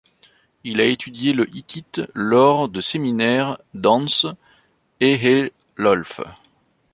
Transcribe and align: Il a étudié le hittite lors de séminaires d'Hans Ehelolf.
Il 0.63 0.81
a 0.81 0.85
étudié 0.85 1.31
le 1.31 1.47
hittite 1.55 2.01
lors 2.15 2.69
de 2.69 2.81
séminaires 2.81 3.59
d'Hans 3.75 4.07
Ehelolf. 4.99 6.19